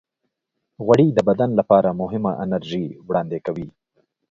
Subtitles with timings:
[0.85, 3.67] غوړې د بدن لپاره مهمه انرژي وړاندې کوي.